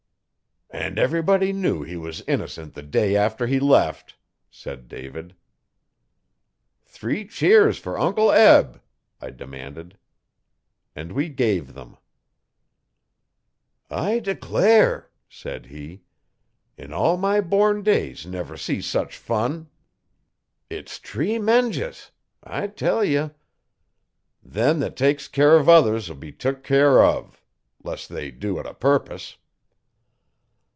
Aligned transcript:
'And 0.73 0.97
everybody 0.97 1.51
knew 1.51 1.83
he 1.83 1.97
was 1.97 2.21
innocent 2.27 2.75
the 2.75 2.81
day 2.81 3.17
after 3.17 3.45
he 3.45 3.59
left,' 3.59 4.15
said 4.49 4.87
David. 4.87 5.35
'Three 6.85 7.27
cheers 7.27 7.77
for 7.77 7.99
Uncle 7.99 8.31
Eb!' 8.31 8.79
I 9.19 9.31
demanded. 9.31 9.97
And 10.95 11.11
we 11.11 11.27
gave 11.27 11.73
them. 11.73 11.97
'I 13.89 14.19
declare!' 14.19 15.09
said 15.27 15.65
he. 15.65 16.03
'In 16.77 16.93
all 16.93 17.17
my 17.17 17.41
born 17.41 17.83
days 17.83 18.25
never 18.25 18.55
see 18.55 18.79
sech 18.81 19.11
fun. 19.11 19.67
It's 20.69 20.99
tree 20.99 21.37
menjious! 21.37 22.11
I 22.45 22.67
tell 22.67 23.03
ye. 23.03 23.31
Them 24.41 24.81
'et 24.81 24.95
takes 24.95 25.27
care 25.27 25.59
uv 25.59 25.67
others'll 25.67 26.15
be 26.15 26.31
took 26.31 26.63
care 26.63 26.95
uv 26.99 27.33
'less 27.83 28.07
they 28.07 28.31
do 28.31 28.57
it 28.57 28.65
o'purpose.' 28.65 29.35